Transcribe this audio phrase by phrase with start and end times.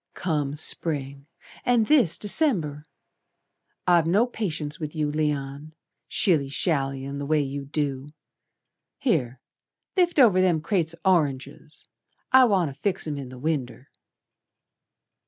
[0.15, 1.27] "Come Spring,
[1.63, 2.83] and this December!
[3.85, 5.75] I've no patience with you, Leon,
[6.07, 8.09] Shilly shallyin' the way you do.
[8.97, 9.39] Here,
[9.95, 11.87] lift over them crates o' oranges
[12.31, 13.91] I wanter fix 'em in the winder."